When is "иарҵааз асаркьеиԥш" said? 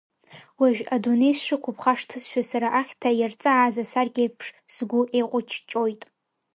3.19-4.47